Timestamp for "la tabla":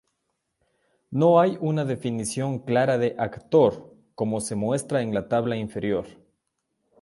5.13-5.57